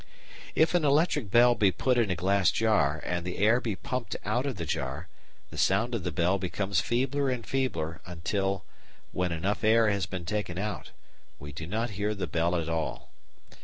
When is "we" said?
11.37-11.51